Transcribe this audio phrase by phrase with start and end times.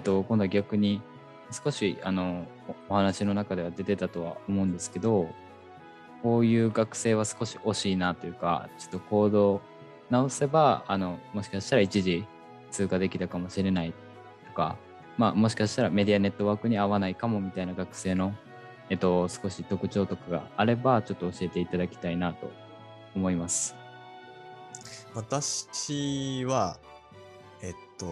[0.00, 1.00] っと、今度は逆に
[1.52, 2.46] 少しあの
[2.88, 5.28] お話の中では出てたとは思うんですけど
[6.22, 9.60] こういう学生は少し惜しいなというかちょっと行動
[10.10, 12.26] 直せばあのもしかしたら一時
[12.70, 13.92] 通過できたかもしれない
[14.46, 14.76] とか、
[15.16, 18.34] まあ、もしかしたらメディアネットワークに合わないかもみたいな学生の、
[18.90, 22.50] えっと、少し特徴とかがあればちょっと教えていただきたいなと
[23.14, 23.74] 思います。
[25.14, 26.78] 私は
[27.60, 28.06] えっと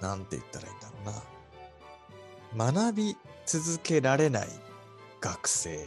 [0.00, 1.22] なんて言ったらいいんだろ
[2.56, 4.48] うな学び続けられない
[5.20, 5.86] 学生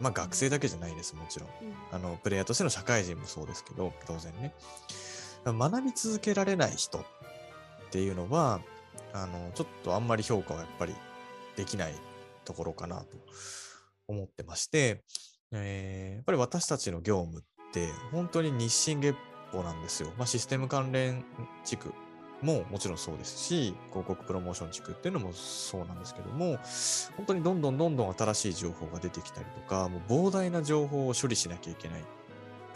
[0.00, 1.48] まあ学生だけじゃないです、もちろん。
[1.92, 4.54] あの、プレイヤーとしての社会人もそうですけど、当然ね。
[5.46, 7.04] 学び続けられない人っ
[7.90, 8.60] ていうのは、
[9.12, 10.94] あの、ちょっとあんまり評価はやっぱり
[11.56, 11.94] できない
[12.44, 13.06] ところかなと
[14.08, 15.04] 思ってまして、
[15.52, 17.42] えー、やっぱり私たちの業務っ
[17.72, 19.16] て本当に日進月
[19.52, 20.12] 歩なんですよ。
[20.18, 21.24] まあ、システム関連
[21.64, 21.92] 地区
[22.42, 26.58] ももちろんそうですし、広告プロモーション地区っていうのもそうなんですけども、
[27.16, 32.04] 本当にどんどんどんどん新しい情報が出てきたりとか、もう膨大な情報を処理しなきゃいけない。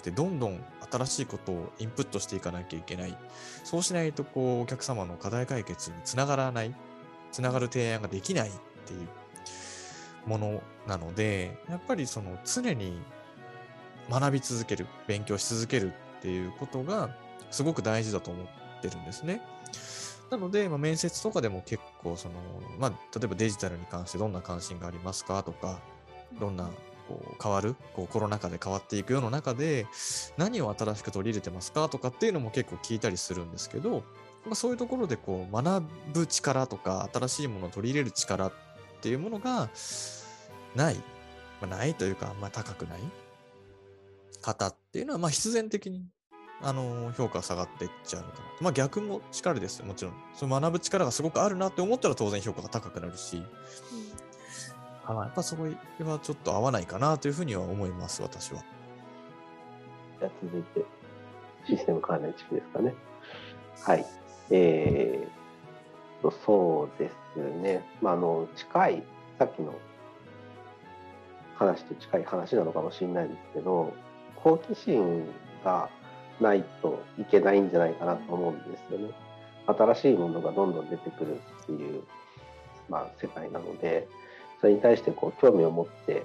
[0.02, 3.16] で、どんどん新しいことをインプットしていかなきゃいけない。
[3.64, 6.74] そうしないと、こう、お客様の課題解決につながらない、
[7.32, 8.52] つながる提案ができないっ
[8.86, 9.08] ていう
[10.26, 13.00] ものなので、やっぱりその常に
[14.08, 17.14] 学び続ける、勉強し続けるっていうことが
[17.50, 18.46] すごく大事だと思っ
[18.80, 19.40] てるんですね。
[20.30, 22.34] なので、まあ、面接とかでも結構その、
[22.78, 25.42] まあ、例えばデジタルに関してどんな関心がありますか？
[25.42, 25.80] とか、
[26.38, 26.68] どんな
[27.08, 27.76] こう変わる？
[27.94, 29.86] こうコロナ禍で変わっていく世の中で
[30.36, 31.88] 何を新しく取り入れてますか？
[31.88, 34.02] とかっていうのも結構聞いたりするんですけど、
[34.44, 38.52] まあ、そういうところでこう学ぶ力とか新しいものを取り入れる力っ
[39.00, 39.70] ていうものが
[40.76, 41.02] ない、ま
[41.62, 43.00] あ、ないというか、あんまあ、高くない。
[44.40, 46.04] 方っていうのはま必然的に
[46.60, 48.44] あの評価下がっていっちゃうのかな。
[48.60, 50.14] まあ逆も力ですよ、もちろん。
[50.34, 53.40] その学ぶ力がすごくあるなって思ったら当然評価が高くなるし、う
[55.12, 58.62] ん、やっぱそこはちょっと合わないかなというふうには思います、私は。
[60.18, 60.84] じゃあ続いて、
[61.66, 62.94] システム関連地区ですかね。
[63.84, 64.04] はい。
[64.50, 67.84] えー、と、そうですね。
[68.02, 69.02] まあ、あの、近い、
[69.38, 69.74] さっきの
[71.56, 73.92] 話と近い話なのかもしれないですけど、
[74.36, 75.26] 好奇心
[75.64, 75.90] が
[76.40, 79.10] ないといけないんじゃないかなと思うんですよね。
[79.66, 82.02] 新しいものがどんどん出てくるっていう、
[82.88, 84.08] まあ、世界なので
[84.60, 86.24] それに対してこう興味を持って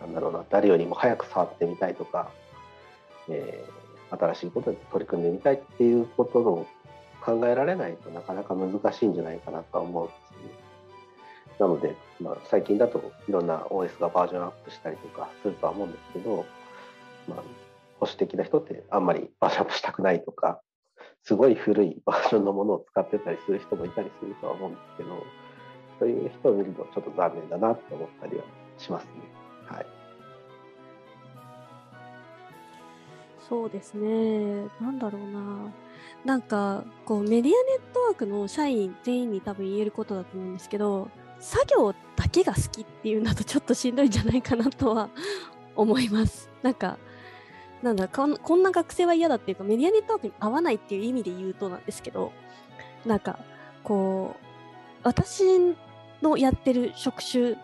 [0.00, 2.30] なんだろうな誰よりも早く触ってみたいとか、
[3.28, 6.66] えー、新しいことに取り組んでみたいっていうことを
[7.24, 10.62] 考えられないとなかなか難しいんじゃないかなと思うんですね。
[11.58, 16.44] なので、まあ、最近だといろんな OS がバージョンアップしたりとかするとは思うんですけど、
[17.28, 17.42] まあ、
[18.02, 20.60] 保守的な人ってあんまりバージョンアップしたくないとか、
[21.22, 25.22] すごい古いバージョンのものを使ってたりする人もいたりするとは思うんですけど、
[26.00, 28.42] そういう人を見るとちょっと残念だなって思ったりは
[28.76, 29.10] しますね。
[29.66, 29.86] はい。
[33.48, 34.66] そうですね。
[34.80, 35.72] なんだろうな。
[36.24, 41.08] なんか、こう、メディアネットワークの社員全員に多分言えることだと思うんですけど、
[41.38, 45.08] 作業だけが好きっていうのだとちょっとしんどいんじゃないかなとは
[45.76, 46.50] 思います。
[46.62, 46.98] なんか、
[47.82, 52.32] なんだこんこんな学生は嫌だっていうかメディアネットワークに合わないっていう意味で言うとなんですけど
[53.04, 53.38] なんか
[53.82, 54.44] こう
[55.02, 55.42] 私
[56.22, 57.56] のやってる職種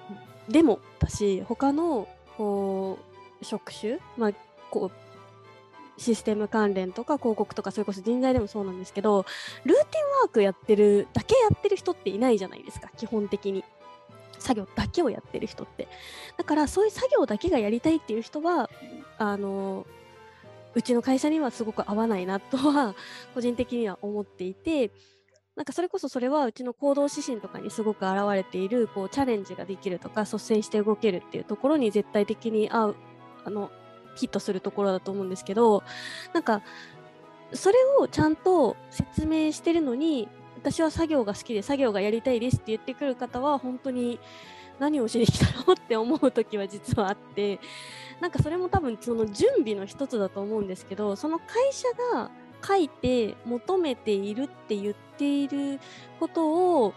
[0.48, 2.98] でもだし他のこ
[3.40, 4.32] う職種まあ
[4.70, 9.24] こうシステム関連とか広告とかそれこそ人材でもそうなんですけど
[9.64, 13.64] ルーティンワークやってるだけやってる人っていないじゃないですか基本的に。
[14.40, 15.88] 作業だけをやってる人って。
[16.36, 18.70] だからそういう作業だけがやりたいっていう人は
[19.18, 19.84] あの
[20.78, 22.94] うちの会社にはすごく合わないなとは
[23.34, 24.92] 個人的には思っていて
[25.56, 32.96] なんかそれこそそれはうちの行動指針とかにすごく表れているこうチャレンジができるとか率先して動けるっていうところに絶対的に合う
[33.44, 33.72] あの
[34.14, 35.82] ヒットするところだと思うんですけど
[36.32, 36.62] なんか
[37.52, 44.20] それをちゃんと説明してるのに私は作業が好きで作業がやりたいですって言ってくる方は本当に
[44.78, 45.72] 何をしに来たの？
[45.72, 47.60] って思う時は実はあって
[48.20, 52.30] なんかそれも多分その準備の一つだと思うんですけどその会社が
[52.66, 55.78] 書いて求めているって言っている
[56.18, 56.94] ことを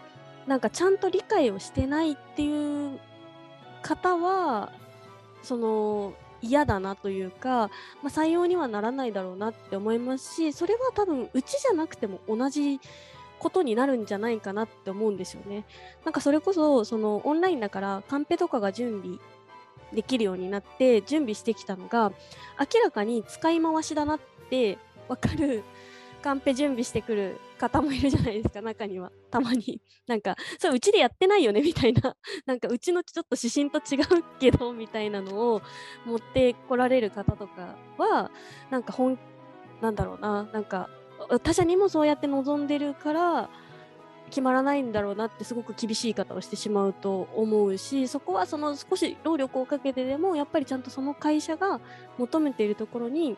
[0.48, 3.00] なんかちゃんと理解をしてないっていう
[3.84, 4.72] 方は
[5.44, 7.70] その嫌だなというか、
[8.02, 12.80] まあ、採用にはならないだろうなって思いますしそれは多分うちじゃなくても同じ
[13.42, 15.66] ことになるんじゃないかなって思うんですよね。
[16.06, 19.18] なんかそれこそそのオンラインだからカンペとかが準備
[19.92, 22.14] できるようになって準備してきたのが
[22.60, 24.78] 明らかに使い回しだなって
[25.10, 25.64] 分かる
[26.22, 29.12] カンペ準備してくる方もいるじゃないですか、中には。
[29.32, 29.82] たまに。
[30.08, 32.16] なんか、それうちでやってないよねみたいな、
[32.46, 35.62] なんかうちのちょっと指針と違うけど、みたいなのを
[36.06, 38.30] 持ってこられる方とかは、
[38.70, 39.18] なんか本、
[39.82, 40.90] なんだろうな、なんか、
[41.40, 43.50] 他者にもそうやって望んでるから、
[44.32, 51.82] 決まらないんだろうなってすごく厳しい方をしてしまうと思うしそこはその少し労力をかけてでもやっぱりちゃんとその会社が
[52.18, 53.38] 求めているところに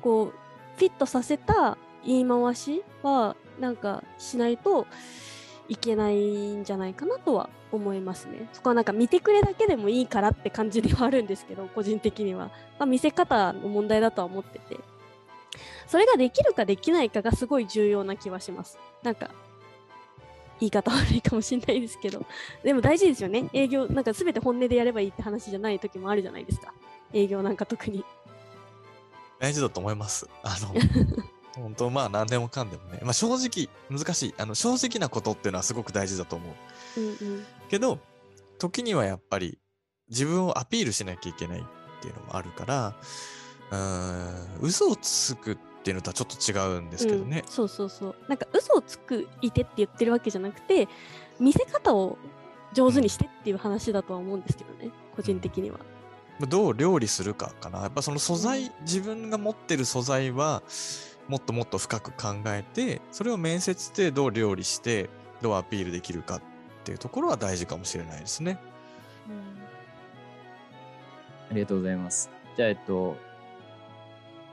[0.00, 4.86] こうフィットさせた言い回しはなんかしないと
[5.68, 8.48] いけないんじゃないかなとは思いますね。
[8.52, 12.46] そこはなんか見てくれだけでもいいからって感じではあるんですけど個人的には、
[12.78, 14.78] まあ、見せ方の問題だとは思ってて
[15.92, 18.78] それができるかできないかがすごい重要な気はします。
[19.02, 19.30] なんか
[20.58, 22.24] 言い方悪いかもしれないですけど
[22.64, 26.72] でも大事ですよね営業なんか全て本音でやればいいって話じゃない時もあるじゃないですか
[27.12, 28.06] 営業なんか特に
[29.38, 30.30] 大事だと思います。
[30.42, 30.74] あの、
[31.62, 33.00] 本当まあ何でもかんでもね。
[33.02, 34.34] まあ正直、難しい。
[34.38, 36.54] あの、正直なことっていうのはすごく大事だと思
[36.96, 37.00] う。
[37.00, 37.98] うんうんけど、
[38.58, 39.58] 時にはやっぱり
[40.08, 41.64] 自分をアピールしなきゃいけないっ
[42.00, 42.94] ていうのもあるから、
[43.72, 47.52] うーん、嘘をつくっていうのとはちょっと違うんですけどねうん。
[47.52, 50.88] そうそうそうなんか嘘をつくいてって言ってるわけじゃなくて
[51.40, 52.18] 見せ方を
[52.72, 55.78] 上手にしてっていう話だとは思うんですけどね個人的には
[56.40, 57.80] どう料理するかかな。
[57.80, 60.62] やっぱその素材、自分が持ってる素材は、
[61.28, 65.08] もっともっと深く考えて、それを面接でどう料理して、
[65.40, 66.42] どうアピールできるかっ
[66.84, 68.58] ていうところは大事かもしれないですね。
[71.50, 72.30] ありがとうございます。
[72.56, 73.16] じゃあ、えっと、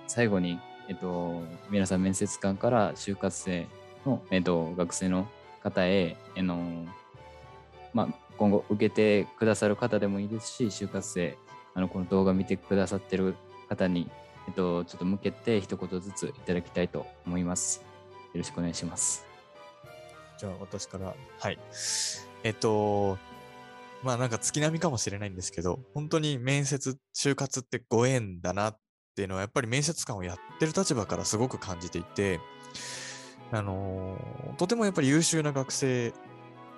[0.07, 0.59] 最後に、
[0.89, 3.67] えっと、皆さん面接官から就活生
[4.05, 5.27] の、えっと、学生の
[5.61, 6.87] 方へ、あの、
[7.93, 8.07] まあ、
[8.37, 11.37] 今後受けてくださる方でもいいですし、就活生、
[11.75, 13.35] あの、この動画見てくださってる
[13.69, 14.09] 方に、
[14.47, 17.85] えっと、ちょっと向けて一言ずついただきたいと思います。
[18.33, 19.25] よろしくお願いします。
[20.39, 21.13] じゃあ私から。
[21.39, 21.59] はい。
[22.43, 23.19] えっと、
[24.01, 28.79] まあなんか月並みかもしれないんですけど、本当に面接、就活ってご縁だなっ
[29.19, 32.39] ていうのはやっぱり面接官をやってる立場からすごく感じていて、
[33.51, 36.13] あのーとてもやっぱり優秀な学生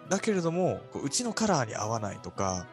[0.10, 2.66] だけれども、こううちのカラーに合わないとか、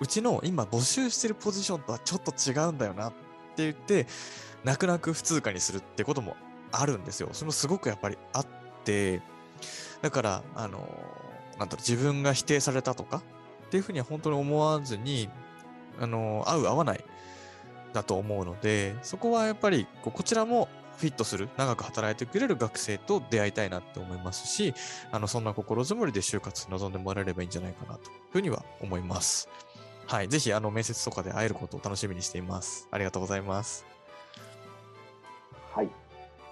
[0.00, 3.12] うちの今募集してるポジションとはちょっと違うんだよなっ
[3.54, 4.08] て言って、
[4.64, 6.36] 泣く泣く不通過にするってことも
[6.72, 7.28] あるんですよ。
[7.30, 8.46] それもすごくやっぱりあっ
[8.84, 9.22] て、
[10.00, 13.22] だから、あのーなんだろう、自分が否定されたとか
[13.66, 15.28] っていうふうには本当に思わずに、
[16.00, 17.04] あのー合う合わない
[17.92, 24.74] だと思うので、そこはやっぱりこうこちらもフィットする、長く働いてくれる学生と出会いたいなって思いますし、
[25.10, 29.48] あの、そんな心づもりで就活に臨んでもらえればいいんじゃないかなというふうには思います。
[30.06, 30.28] はい。
[30.28, 32.88] ぜひ、あの、面接とかで会えることを楽しみにしています。
[32.90, 33.86] ありがとうございます。
[35.72, 35.88] はい。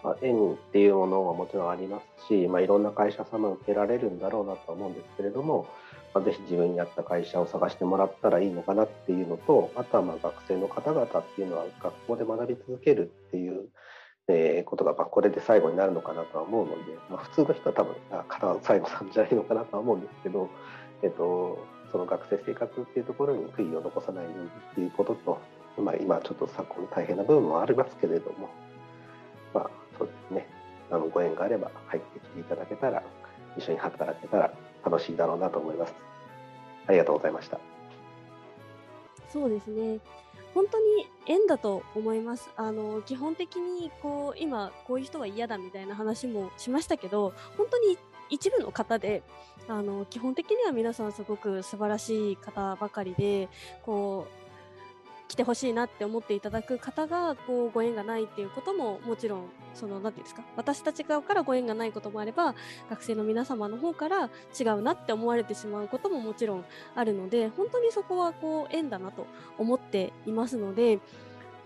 [0.03, 5.67] まあ、縁っていうものはもちろんありますし、まあ、いろんな会社様受けられるんだろうなと思うんですけれども、
[6.15, 13.69] まあ、ぜひ自分に合った会社を探してもらったらいいのかなっていうのと、あとはまあ学生の方々っていうのは学校で学び続けるっていう、
[14.29, 20.49] えーことがまあこれで最後になるのかなとは思うので、まあ、普通の人は多分あ方は最後なんじゃないのかなとは思うんですけど、
[21.03, 25.41] えっと、その学生生活っていうところに悔いを残さないようにっていうことと、
[25.83, 28.51] まあ、今ちょっと昨今大変な部分もありますけれども、
[29.55, 30.47] まあ、そうですね。
[30.91, 33.03] あのご縁があれば入ってきていただけたら、
[33.57, 34.53] 一緒に働けたら
[34.85, 35.95] 楽しいだろうなと思います。
[36.87, 37.59] ありがとうございました。
[39.29, 40.01] そうですね。
[40.55, 42.51] 本当に縁だと思います。
[42.57, 47.97] あの基本的にこう今こういう人は嫌だみたいな話もしましたけど、本当に
[48.31, 49.23] 一部の方で、
[49.69, 53.49] あの基本的には皆さんすごく素晴らしい方ばかりで、
[53.83, 54.50] こう
[55.31, 59.45] 来てほしいなって思っていただく方がこうご縁がないっていうことももちろん
[59.75, 62.57] その何て言うんですか私たち側からご縁がないこともあれば
[62.91, 66.65] 学生の皆様の方から違うなって思われてしまうことももちろん
[66.97, 69.25] あるので本当にそこはこう縁だなと
[69.57, 70.99] 思っていますので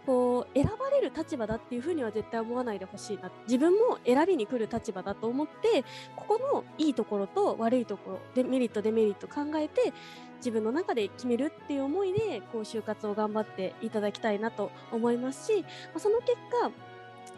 [0.06, 3.30] こう選ばれる立場だっていうふうには絶対思わないでほしいな。
[3.46, 5.84] 自分も選びに来る立場だと思って
[6.16, 9.92] ここのいいところと悪いところデメリットデメリット考えて
[10.38, 15.64] 自分の中で決めるっていう思いでこう就活を頑張っていただきたいなと思いますし、
[15.96, 16.70] その結果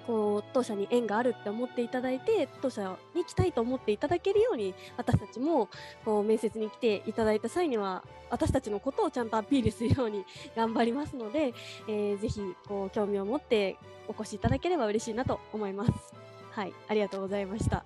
[0.07, 5.69] こう当社に縁があるって思っていただいて当社に来たいと思っていただけるように私たちも
[6.05, 10.25] こう面接に来ていただいた際には私たちのことをちゃんとアピールするように
[10.57, 11.55] 頑張りますので、
[11.89, 13.77] えーぜひこう興味を持って
[14.09, 15.93] お越しいただければ嬉しいなと思います。
[16.51, 17.85] はい、ありがとうございました。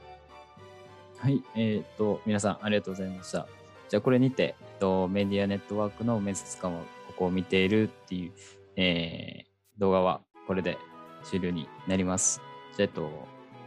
[1.18, 3.46] はい、えっ、と、皆さんありがとうございました。
[3.88, 8.32] じゃあ、これにて、えっと、メディアネットワークの面接官はここを見ているっていう、
[8.76, 9.50] えー
[9.80, 10.76] 動画はこれで
[11.24, 12.40] 終了になります。
[12.76, 13.10] じゃあ、えっと、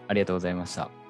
[0.08, 1.03] ありがとうございました。